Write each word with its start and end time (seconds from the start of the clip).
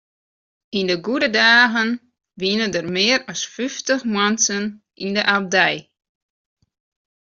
Yn 0.79 0.87
de 0.91 0.97
goede 1.07 1.29
dagen 1.37 1.89
wiene 2.41 2.65
der 2.73 2.87
mear 2.95 3.19
as 3.31 3.41
fyftich 3.53 4.03
muontsen 4.13 4.63
yn 5.05 5.13
de 5.17 5.23
abdij. 5.35 5.77